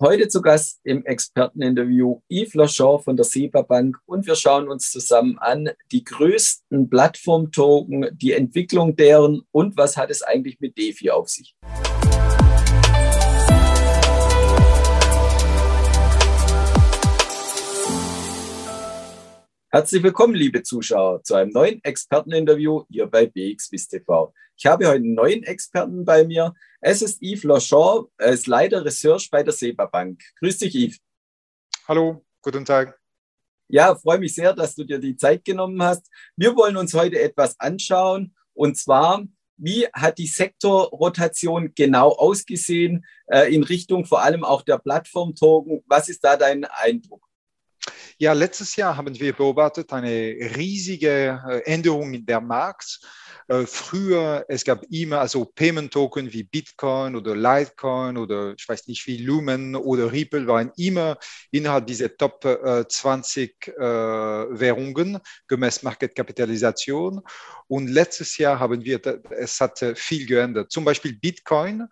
Heute 0.00 0.28
zu 0.28 0.42
Gast 0.42 0.78
im 0.84 1.04
Experteninterview 1.04 2.20
Yves 2.30 2.54
Lachon 2.54 3.02
von 3.02 3.16
der 3.16 3.24
SEPA 3.24 3.62
Bank 3.62 3.98
und 4.06 4.28
wir 4.28 4.36
schauen 4.36 4.68
uns 4.68 4.92
zusammen 4.92 5.38
an 5.40 5.70
die 5.90 6.04
größten 6.04 6.88
Plattform-Token, 6.88 8.06
die 8.12 8.32
Entwicklung 8.32 8.94
deren 8.94 9.42
und 9.50 9.76
was 9.76 9.96
hat 9.96 10.12
es 10.12 10.22
eigentlich 10.22 10.60
mit 10.60 10.78
DeFi 10.78 11.10
auf 11.10 11.28
sich. 11.28 11.56
Herzlich 19.70 20.02
willkommen, 20.02 20.34
liebe 20.34 20.62
Zuschauer, 20.62 21.22
zu 21.22 21.34
einem 21.34 21.50
neuen 21.50 21.84
Experteninterview 21.84 22.84
hier 22.88 23.06
bei 23.06 23.26
BXWIS 23.26 23.88
TV. 23.88 24.32
Ich 24.56 24.64
habe 24.64 24.86
heute 24.86 24.96
einen 24.96 25.12
neuen 25.12 25.42
Experten 25.42 26.06
bei 26.06 26.24
mir. 26.24 26.54
Es 26.80 27.02
ist 27.02 27.20
Yves 27.22 27.44
Lachon, 27.44 28.06
er 28.16 28.28
ist 28.28 28.46
Leiter 28.46 28.82
Research 28.82 29.28
bei 29.30 29.42
der 29.42 29.52
SEPA 29.52 29.84
Bank. 29.84 30.22
Grüß 30.38 30.56
dich, 30.56 30.74
Yves. 30.74 31.00
Hallo, 31.86 32.24
guten 32.40 32.64
Tag. 32.64 32.98
Ja, 33.68 33.94
freue 33.94 34.18
mich 34.18 34.34
sehr, 34.34 34.54
dass 34.54 34.74
du 34.74 34.84
dir 34.84 34.98
die 34.98 35.16
Zeit 35.16 35.44
genommen 35.44 35.82
hast. 35.82 36.08
Wir 36.34 36.56
wollen 36.56 36.78
uns 36.78 36.94
heute 36.94 37.20
etwas 37.20 37.60
anschauen 37.60 38.34
und 38.54 38.78
zwar, 38.78 39.22
wie 39.58 39.86
hat 39.92 40.16
die 40.16 40.28
Sektorrotation 40.28 41.74
genau 41.74 42.12
ausgesehen 42.12 43.04
äh, 43.26 43.54
in 43.54 43.64
Richtung 43.64 44.06
vor 44.06 44.22
allem 44.22 44.44
auch 44.44 44.62
der 44.62 44.78
Plattform-Token? 44.78 45.84
Was 45.86 46.08
ist 46.08 46.24
da 46.24 46.38
dein 46.38 46.64
Eindruck? 46.64 47.27
Ja, 48.18 48.32
letztes 48.32 48.74
Jahr 48.76 48.96
haben 48.96 49.18
wir 49.18 49.32
beobachtet 49.32 49.92
eine 49.92 50.10
riesige 50.56 51.40
äh, 51.48 51.60
Änderung 51.72 52.12
in 52.14 52.26
der 52.26 52.40
Markt. 52.40 53.00
Äh, 53.46 53.64
früher, 53.64 54.44
es 54.48 54.64
gab 54.64 54.84
immer 54.90 55.20
also 55.20 55.44
Payment-Token 55.44 56.32
wie 56.32 56.42
Bitcoin 56.42 57.14
oder 57.16 57.36
Litecoin 57.36 58.16
oder 58.16 58.54
ich 58.58 58.68
weiß 58.68 58.88
nicht 58.88 59.06
wie 59.06 59.18
Lumen 59.18 59.76
oder 59.76 60.12
Ripple 60.12 60.46
waren 60.46 60.72
immer 60.76 61.16
innerhalb 61.50 61.86
dieser 61.86 62.14
Top 62.16 62.42
20 62.42 63.68
äh, 63.68 63.72
Währungen 63.80 65.18
gemäß 65.46 65.82
Marketkapitalisation. 65.82 67.20
Und 67.68 67.88
letztes 67.88 68.36
Jahr 68.36 68.58
haben 68.58 68.84
wir, 68.84 69.00
es 69.30 69.60
hat 69.60 69.78
viel 69.94 70.26
geändert. 70.26 70.72
Zum 70.72 70.84
Beispiel 70.84 71.14
Bitcoin 71.14 71.86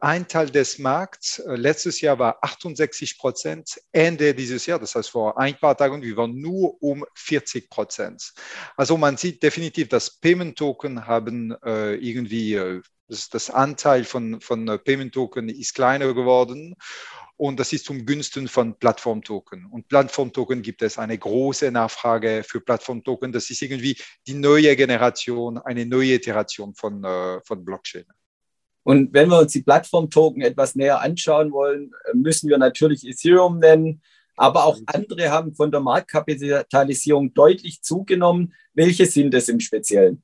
ein 0.00 0.28
Teil 0.28 0.50
des 0.50 0.78
Markts 0.78 1.38
äh, 1.38 1.54
letztes 1.54 2.00
Jahr 2.00 2.18
war 2.18 2.38
68 2.42 3.18
Prozent, 3.18 3.80
Ende 3.92 4.34
dieses 4.34 4.66
Jahr, 4.66 4.78
das 4.78 4.94
heißt 4.94 5.10
vor 5.10 5.38
ein 5.38 5.56
paar 5.58 5.76
Tagen, 5.76 6.02
wir 6.02 6.16
waren 6.16 6.40
nur 6.40 6.82
um 6.82 7.04
40 7.14 7.70
Prozent. 7.70 8.32
Also 8.76 8.96
man 8.96 9.16
sieht 9.16 9.42
definitiv, 9.42 9.88
dass 9.88 10.18
Payment-Token 10.20 11.06
haben 11.06 11.56
äh, 11.64 11.94
irgendwie, 11.94 12.54
äh, 12.54 12.82
das, 13.08 13.28
das, 13.28 13.50
Anteil 13.50 14.04
von, 14.04 14.40
von 14.40 14.68
äh, 14.68 14.78
Payment-Token 14.78 15.48
ist 15.48 15.74
kleiner 15.74 16.14
geworden. 16.14 16.76
Und 17.36 17.58
das 17.58 17.72
ist 17.72 17.86
zum 17.86 18.04
Günsten 18.04 18.48
von 18.48 18.78
Plattform-Token. 18.78 19.64
Und 19.64 19.88
Plattform-Token 19.88 20.60
gibt 20.60 20.82
es 20.82 20.98
eine 20.98 21.16
große 21.16 21.70
Nachfrage 21.70 22.44
für 22.46 22.60
Plattform-Token. 22.60 23.32
Das 23.32 23.48
ist 23.48 23.62
irgendwie 23.62 23.96
die 24.26 24.34
neue 24.34 24.76
Generation, 24.76 25.56
eine 25.56 25.86
neue 25.86 26.16
Iteration 26.16 26.74
von, 26.74 27.02
äh, 27.02 27.40
von 27.42 27.64
Blockchain. 27.64 28.04
Und 28.82 29.12
wenn 29.12 29.28
wir 29.28 29.38
uns 29.38 29.52
die 29.52 29.62
Plattform-Token 29.62 30.42
etwas 30.42 30.74
näher 30.74 31.00
anschauen 31.00 31.52
wollen, 31.52 31.92
müssen 32.14 32.48
wir 32.48 32.58
natürlich 32.58 33.06
Ethereum 33.06 33.58
nennen. 33.58 34.02
Aber 34.36 34.64
auch 34.64 34.78
andere 34.86 35.30
haben 35.30 35.54
von 35.54 35.70
der 35.70 35.80
Marktkapitalisierung 35.80 37.34
deutlich 37.34 37.82
zugenommen. 37.82 38.54
Welche 38.72 39.04
sind 39.06 39.34
es 39.34 39.48
im 39.48 39.60
Speziellen? 39.60 40.22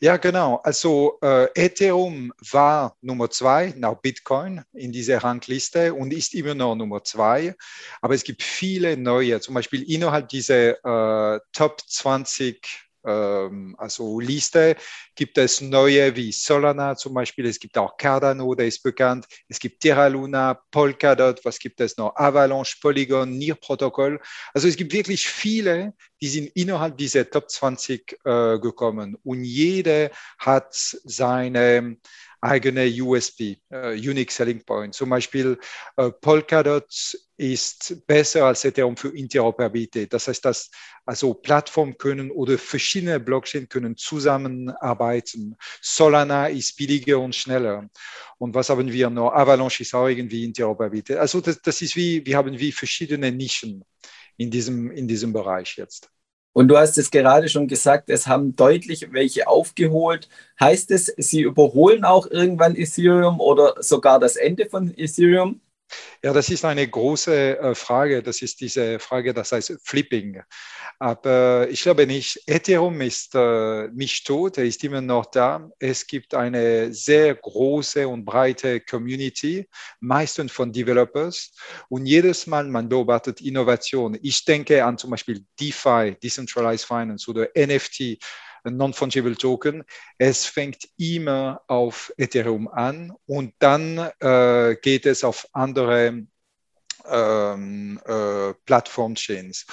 Ja, 0.00 0.16
genau. 0.16 0.60
Also 0.64 1.18
äh, 1.22 1.48
Ethereum 1.54 2.32
war 2.50 2.96
Nummer 3.00 3.30
zwei 3.30 3.72
nach 3.76 3.94
Bitcoin 3.94 4.62
in 4.72 4.90
dieser 4.90 5.18
Rangliste 5.18 5.94
und 5.94 6.12
ist 6.12 6.34
immer 6.34 6.54
noch 6.54 6.74
Nummer 6.74 7.04
zwei. 7.04 7.54
Aber 8.00 8.14
es 8.14 8.24
gibt 8.24 8.42
viele 8.42 8.96
neue, 8.96 9.40
zum 9.40 9.54
Beispiel 9.54 9.82
innerhalb 9.82 10.28
dieser 10.28 11.34
äh, 11.34 11.40
Top 11.52 11.80
20 11.86 12.83
ähm, 13.04 13.74
also 13.78 14.20
Liste 14.20 14.76
gibt 15.14 15.38
es 15.38 15.60
neue 15.60 16.14
wie 16.16 16.32
Solana 16.32 16.96
zum 16.96 17.14
Beispiel, 17.14 17.46
es 17.46 17.58
gibt 17.58 17.76
auch 17.78 17.96
Cardano, 17.96 18.54
der 18.54 18.66
ist 18.66 18.82
bekannt, 18.82 19.26
es 19.48 19.58
gibt 19.58 19.80
Terra 19.80 20.06
Luna, 20.06 20.60
Polkadot, 20.70 21.44
was 21.44 21.58
gibt 21.58 21.80
es 21.80 21.96
noch, 21.96 22.16
Avalanche, 22.16 22.76
Polygon, 22.80 23.36
NIR-Protokoll. 23.36 24.20
Also 24.52 24.68
es 24.68 24.76
gibt 24.76 24.92
wirklich 24.92 25.28
viele, 25.28 25.94
die 26.24 26.30
sind 26.30 26.52
innerhalb 26.54 26.96
dieser 26.96 27.28
Top 27.28 27.50
20 27.50 28.18
äh, 28.24 28.58
gekommen 28.58 29.14
und 29.24 29.44
jede 29.44 30.10
hat 30.38 30.72
seine 30.72 31.98
eigene 32.40 32.86
USP, 32.86 33.58
uh, 33.70 33.88
Unique 33.88 34.32
Selling 34.32 34.64
Point. 34.64 34.94
Zum 34.94 35.10
Beispiel 35.10 35.58
uh, 36.00 36.10
Polkadot 36.10 36.88
ist 37.36 38.06
besser 38.06 38.46
als 38.46 38.64
Ethereum 38.64 38.96
für 38.96 39.14
Interoperabilität. 39.14 40.14
Das 40.14 40.28
heißt, 40.28 40.42
dass 40.46 40.70
also 41.04 41.34
Plattformen 41.34 41.98
können 41.98 42.30
oder 42.30 42.56
verschiedene 42.56 43.20
Blockchains 43.20 43.68
können 43.68 43.94
zusammenarbeiten. 43.98 45.56
Solana 45.82 46.46
ist 46.46 46.74
billiger 46.74 47.18
und 47.18 47.34
schneller. 47.34 47.86
Und 48.38 48.54
was 48.54 48.70
haben 48.70 48.90
wir 48.90 49.10
noch? 49.10 49.32
Avalanche 49.32 49.82
ist 49.82 49.94
auch 49.94 50.08
irgendwie 50.08 50.44
Interoperabilität. 50.44 51.18
Also 51.18 51.42
das, 51.42 51.60
das 51.60 51.82
ist 51.82 51.96
wie, 51.96 52.24
wir 52.24 52.38
haben 52.38 52.58
wie 52.58 52.72
verschiedene 52.72 53.30
Nischen 53.30 53.84
in 54.36 54.50
diesem, 54.50 54.90
in 54.90 55.08
diesem 55.08 55.32
Bereich 55.32 55.76
jetzt. 55.76 56.10
Und 56.54 56.68
du 56.68 56.78
hast 56.78 56.96
es 56.98 57.10
gerade 57.10 57.48
schon 57.48 57.68
gesagt, 57.68 58.08
es 58.10 58.28
haben 58.28 58.56
deutlich 58.56 59.08
welche 59.12 59.48
aufgeholt. 59.48 60.28
Heißt 60.60 60.90
es, 60.92 61.06
sie 61.18 61.42
überholen 61.42 62.04
auch 62.04 62.28
irgendwann 62.30 62.76
Ethereum 62.76 63.40
oder 63.40 63.74
sogar 63.80 64.20
das 64.20 64.36
Ende 64.36 64.66
von 64.66 64.94
Ethereum? 64.96 65.60
Ja, 66.22 66.32
das 66.32 66.48
ist 66.48 66.64
eine 66.64 66.88
große 66.88 67.58
äh, 67.58 67.74
Frage. 67.74 68.22
Das 68.22 68.40
ist 68.42 68.60
diese 68.60 68.98
Frage, 68.98 69.34
das 69.34 69.52
heißt 69.52 69.78
Flipping. 69.84 70.42
Aber 70.98 71.68
ich 71.68 71.82
glaube 71.82 72.06
nicht, 72.06 72.40
Ethereum 72.46 73.00
ist 73.00 73.34
äh, 73.34 73.88
nicht 73.88 74.26
tot, 74.26 74.58
er 74.58 74.64
ist 74.64 74.82
immer 74.84 75.00
noch 75.00 75.26
da. 75.26 75.68
Es 75.78 76.06
gibt 76.06 76.34
eine 76.34 76.92
sehr 76.94 77.34
große 77.34 78.06
und 78.08 78.24
breite 78.24 78.80
Community, 78.80 79.68
meistens 80.00 80.52
von 80.52 80.72
Developers. 80.72 81.52
Und 81.88 82.06
jedes 82.06 82.46
Mal, 82.46 82.64
man 82.64 82.88
beobachtet 82.88 83.40
Innovation. 83.40 84.16
Ich 84.22 84.44
denke 84.44 84.84
an 84.84 84.96
zum 84.96 85.10
Beispiel 85.10 85.44
DeFi, 85.60 86.16
Decentralized 86.22 86.86
Finance 86.86 87.30
oder 87.30 87.48
NFT. 87.56 88.18
Non-Fungible 88.64 89.36
Token. 89.36 89.84
Es 90.18 90.46
fängt 90.46 90.88
immer 90.96 91.62
auf 91.66 92.12
Ethereum 92.16 92.68
an 92.68 93.12
und 93.26 93.54
dann 93.58 93.98
äh, 94.20 94.76
geht 94.80 95.06
es 95.06 95.24
auf 95.24 95.46
andere 95.52 96.26
ähm, 97.06 98.00
äh, 98.04 98.54
Plattform-Chains. 98.64 99.66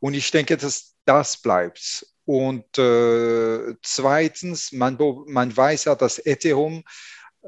Und 0.00 0.14
ich 0.14 0.30
denke, 0.30 0.56
dass 0.56 0.94
das 1.04 1.36
bleibt. 1.36 2.06
Und 2.24 2.78
äh, 2.78 3.74
zweitens, 3.82 4.72
man, 4.72 4.98
man 5.26 5.56
weiß 5.56 5.84
ja, 5.84 5.94
dass 5.94 6.18
Ethereum 6.18 6.84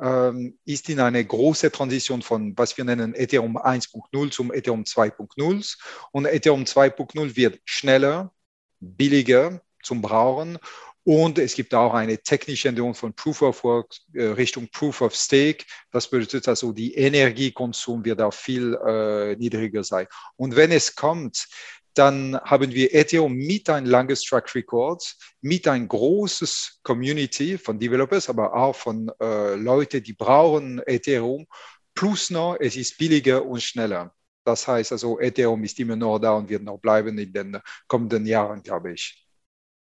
ähm, 0.01 0.59
ist 0.65 0.89
in 0.89 1.01
eine 1.01 1.25
große 1.25 1.71
Transition 1.71 2.23
von, 2.23 2.57
was 2.57 2.77
wir 2.77 2.85
nennen, 2.85 3.15
Ethereum 3.15 3.59
1.0 3.59 4.31
zum 4.31 4.53
Ethereum 4.53 4.85
2.0. 4.85 5.77
Und 6.13 6.27
Ethereum 6.27 6.65
2.0 6.65 7.37
wird 7.37 7.61
schneller, 7.65 8.33
billiger 8.81 9.61
zum 9.83 10.01
Brauchen 10.01 10.59
und 11.05 11.39
es 11.39 11.55
gibt 11.55 11.75
auch 11.75 11.95
eine 11.95 12.19
technische 12.19 12.69
Änderung 12.69 12.95
von 12.95 13.15
Proof 13.15 13.43
of 13.43 13.65
Work 13.65 13.95
äh, 14.13 14.25
Richtung 14.25 14.69
Proof 14.71 15.01
of 15.01 15.15
Stake. 15.15 15.65
Das 15.91 16.09
bedeutet 16.09 16.47
also, 16.47 16.73
die 16.73 16.95
Energiekonsum 16.95 18.05
wird 18.05 18.21
auch 18.21 18.35
viel 18.35 18.75
äh, 18.75 19.37
niedriger 19.37 19.83
sein. 19.83 20.07
Und 20.37 20.57
wenn 20.57 20.71
es 20.73 20.95
kommt, 20.95 21.49
dann 21.95 22.39
haben 22.43 22.73
wir 22.73 22.95
Ethereum 22.95 23.35
mit 23.35 23.69
ein 23.69 23.87
langes 23.87 24.23
Track 24.23 24.55
Record, 24.55 25.17
mit 25.41 25.67
ein 25.67 25.89
großes 25.89 26.81
Community 26.83 27.59
von 27.59 27.79
Developers, 27.79 28.29
aber 28.29 28.55
auch 28.55 28.77
von 28.77 29.11
äh, 29.21 29.55
Leuten, 29.57 30.03
die 30.03 30.13
brauchen 30.13 30.81
Ethereum. 30.87 31.47
Plus 31.95 32.31
noch, 32.31 32.57
es 32.61 32.77
ist 32.77 32.97
billiger 32.99 33.45
und 33.45 33.63
schneller. 33.63 34.15
Das 34.45 34.69
heißt 34.69 34.93
also, 34.93 35.19
Ethereum 35.19 35.65
ist 35.65 35.81
immer 35.81 35.97
noch 35.97 36.19
da 36.19 36.33
und 36.33 36.49
wird 36.49 36.63
noch 36.63 36.79
bleiben 36.79 37.19
in 37.19 37.33
den 37.33 37.59
kommenden 37.89 38.27
Jahren, 38.27 38.63
glaube 38.63 38.93
ich. 38.93 39.30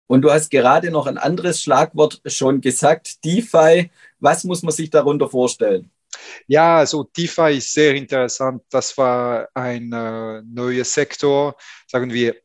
Und 0.08 0.22
du 0.22 0.32
hast 0.32 0.50
gerade 0.50 0.90
noch 0.90 1.06
ein 1.06 1.18
anderes 1.18 1.62
Schlagwort 1.62 2.22
schon 2.26 2.62
gesagt, 2.62 3.24
DeFi. 3.24 3.92
Was 4.20 4.44
muss 4.44 4.64
man 4.64 4.72
sich 4.72 4.90
darunter 4.90 5.30
vorstellen? 5.30 5.92
Ja, 6.48 6.78
also 6.78 7.04
DeFi 7.04 7.58
ist 7.58 7.74
sehr 7.74 7.94
interessant. 7.96 8.64
Das 8.70 8.98
war 8.98 9.50
ein 9.54 9.92
äh, 9.92 10.42
neuer 10.42 10.86
Sektor, 10.86 11.56
sagen 11.86 12.12
wir, 12.12 12.36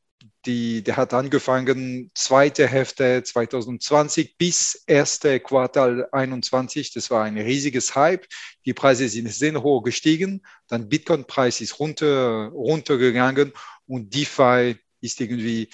die, 0.45 0.83
der 0.83 0.97
hat 0.97 1.15
angefangen 1.15 2.11
zweite 2.15 2.67
Hälfte 2.67 3.23
2020 3.23 4.37
bis 4.37 4.83
erste 4.87 5.39
Quartal 5.39 6.09
21. 6.11 6.93
Das 6.93 7.11
war 7.11 7.25
ein 7.25 7.39
riesiges 7.39 7.95
Hype. 7.95 8.27
Die 8.65 8.75
Preise 8.75 9.09
sind 9.09 9.33
sehr 9.33 9.63
hoch 9.63 9.83
gestiegen. 9.83 10.43
Dann 10.69 10.89
Bitcoin-Preis 10.89 11.61
ist 11.61 11.79
runter, 11.79 12.49
runtergegangen 12.49 13.53
und 13.87 14.13
DeFi 14.13 14.77
ist 15.01 15.21
irgendwie 15.21 15.69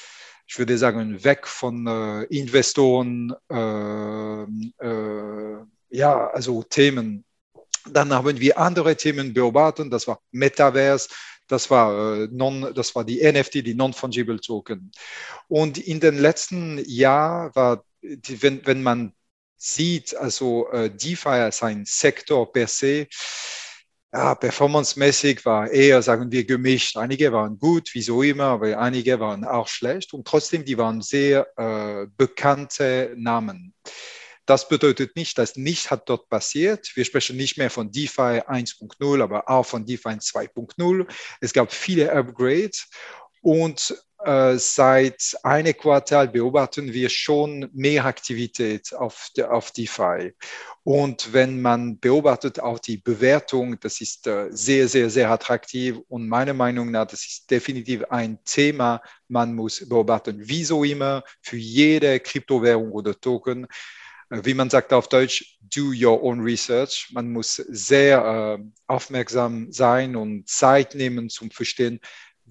ich 0.49 0.59
würde 0.59 0.79
sagen, 0.79 1.23
weg 1.25 1.47
von 1.47 1.87
äh, 1.87 2.23
Investoren, 2.25 3.35
äh, 3.51 4.43
äh, 4.85 5.59
ja, 5.91 6.29
also 6.29 6.63
Themen 6.63 7.25
Dann 7.91 8.13
haben 8.13 8.41
wir 8.41 8.59
andere 8.59 8.97
Themen 8.97 9.35
beobachtet, 9.35 9.93
das 9.93 10.07
war 10.07 10.21
Metaverse, 10.31 11.09
das 11.49 11.71
war, 11.71 12.17
äh, 12.17 12.29
non, 12.31 12.73
das 12.75 12.95
war 12.95 13.05
die 13.05 13.21
NFT, 13.23 13.55
die 13.67 13.75
Non-Fungible 13.75 14.41
Token. 14.41 14.91
Und 15.49 15.79
in 15.79 16.01
den 16.01 16.19
letzten 16.19 16.79
Jahren 16.87 17.55
war, 17.55 17.85
die, 18.03 18.43
wenn, 18.43 18.67
wenn 18.67 18.83
man 18.83 19.13
sieht, 19.57 20.15
also 20.17 20.71
äh, 20.71 20.91
DeFi 20.91 21.29
als 21.29 21.63
ein 21.63 21.85
Sektor 21.85 22.53
per 22.53 22.69
se, 22.69 23.07
ja, 24.13 24.35
performancemäßig 24.35 25.45
war 25.45 25.71
eher, 25.71 26.01
sagen 26.03 26.33
wir, 26.33 26.45
gemischt. 26.45 26.97
Einige 26.97 27.33
waren 27.33 27.59
gut, 27.59 27.91
wie 27.93 28.03
so 28.03 28.23
immer, 28.23 28.45
aber 28.45 28.79
einige 28.79 29.21
waren 29.21 29.45
auch 29.45 29.69
schlecht 29.69 30.15
und 30.15 30.27
trotzdem, 30.27 30.65
die 30.65 30.79
waren 30.79 31.03
sehr 31.03 31.47
äh, 31.57 32.07
bekannte 32.17 33.15
Namen. 33.17 33.75
Das 34.47 34.67
bedeutet 34.67 35.15
nicht, 35.15 35.37
dass 35.37 35.57
nichts 35.57 35.91
hat 35.91 36.09
dort 36.09 36.31
passiert. 36.31 36.91
Wir 36.95 37.05
sprechen 37.05 37.37
nicht 37.37 37.59
mehr 37.59 37.69
von 37.69 37.93
DeFi 37.93 38.41
1.0, 38.49 39.23
aber 39.23 39.51
auch 39.51 39.67
von 39.67 39.85
DeFi 39.85 40.09
2.0. 40.09 41.07
Es 41.43 41.53
gab 41.53 41.71
viele 41.71 42.11
Upgrades 42.11 42.89
und 43.43 43.95
seit 44.59 45.37
einem 45.43 45.77
Quartal 45.77 46.29
beobachten 46.29 46.93
wir 46.93 47.09
schon 47.09 47.69
mehr 47.73 48.05
Aktivität 48.05 48.93
auf, 48.95 49.29
de, 49.37 49.45
auf 49.45 49.71
DeFi. 49.71 50.35
Und 50.85 51.33
wenn 51.33 51.61
man 51.61 51.99
beobachtet 51.99 52.61
auch 52.61 52.79
die 52.79 52.97
Bewertung, 52.97 53.79
das 53.81 54.01
ist 54.01 54.27
äh, 54.27 54.49
sehr, 54.51 54.89
sehr, 54.89 55.11
sehr 55.11 55.31
attraktiv. 55.31 55.99
Und 56.09 56.29
meiner 56.29 56.55
Meinung 56.55 56.91
nach, 56.91 57.07
das 57.07 57.27
ist 57.27 57.51
definitiv 57.51 58.05
ein 58.11 58.39
Thema, 58.45 59.03
man 59.29 59.55
muss 59.55 59.89
beobachten. 59.89 60.37
Wieso 60.41 60.85
immer 60.85 61.25
für 61.43 61.57
jede 61.57 62.21
Kryptowährung 62.21 62.93
oder 62.93 63.19
Token 63.19 63.67
wie 64.31 64.55
man 64.55 64.69
sagt 64.69 64.93
auf 64.93 65.09
Deutsch, 65.09 65.57
do 65.61 65.93
your 65.93 66.23
own 66.23 66.41
research. 66.41 67.09
Man 67.13 67.33
muss 67.33 67.57
sehr 67.57 68.59
äh, 68.59 68.65
aufmerksam 68.87 69.73
sein 69.73 70.17
und 70.17 70.49
Zeit 70.49 70.95
nehmen 70.95 71.31
zum 71.31 71.51
Verstehen, 71.51 72.01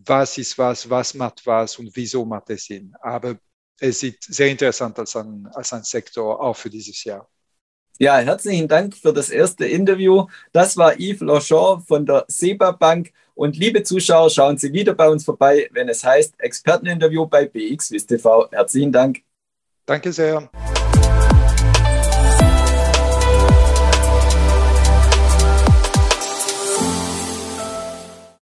was 0.06 0.38
ist 0.38 0.58
was, 0.58 0.90
was 0.90 1.14
macht 1.14 1.46
was 1.46 1.78
und 1.80 1.96
wieso 1.96 2.26
macht 2.26 2.50
es 2.50 2.66
Sinn. 2.66 2.94
Aber 3.02 3.38
es 3.80 4.00
sieht 4.00 4.24
sehr 4.24 4.48
interessant 4.48 4.98
als 5.00 5.16
ein, 5.16 5.48
als 5.54 5.74
ein 5.74 5.84
Sektor 5.84 6.42
auch 6.42 6.56
für 6.56 6.70
dieses 6.70 7.04
Jahr. 7.04 7.28
Ja, 8.00 8.18
herzlichen 8.18 8.68
Dank 8.68 8.96
für 8.96 9.12
das 9.12 9.30
erste 9.30 9.66
Interview. 9.66 10.28
Das 10.52 10.78
war 10.78 10.94
Yves 11.00 11.22
Lachon 11.22 11.82
von 11.82 12.06
der 12.06 12.26
SEBA 12.28 12.72
Bank. 12.72 13.12
Und 13.34 13.58
liebe 13.58 13.84
Zuschauer, 13.84 14.30
schauen 14.30 14.58
Sie 14.58 14.72
wieder 14.72 14.94
bei 14.94 15.10
uns 15.10 15.26
vorbei, 15.26 15.68
wenn 15.72 15.90
es 15.90 16.04
heißt 16.04 16.40
Experteninterview 16.40 17.26
bei 17.26 17.46
BXWIST 17.46 18.08
TV. 18.08 18.50
Herzlichen 18.52 18.92
Dank. 18.92 19.22
Danke 19.86 20.12
sehr. 20.12 20.50